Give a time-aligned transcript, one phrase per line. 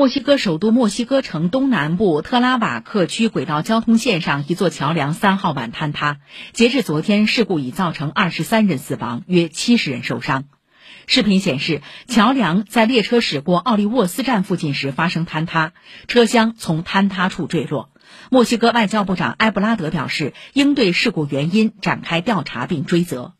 [0.00, 6.20] 墨西哥首都墨西哥城东南部特拉瓦克区轨道交通线上一座桥梁三号晚坍塌
[6.54, 10.44] 截至昨天事故已造成二十三人死亡约七十人受伤。
[11.06, 15.74] 视频显示桥梁在列车驶过奥利沃斯站附近时发生坍塌
[16.08, 17.90] 车厢从坍塌处坠落。
[18.30, 23.34] 墨西哥外交部长埃布拉德表示应对事故原因展开调查并追责。